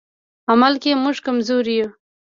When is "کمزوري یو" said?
1.25-1.89